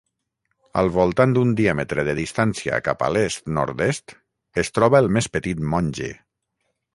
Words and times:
Al 0.81 0.87
voltant 0.93 1.35
d'un 1.35 1.51
diàmetre 1.59 2.05
de 2.07 2.15
distància 2.19 2.79
cap 2.87 3.05
a 3.09 3.09
l'est-nord-est 3.17 4.17
es 4.63 4.73
troba 4.79 5.03
el 5.05 5.13
més 5.19 5.31
petit 5.37 5.63
Monge. 5.75 6.11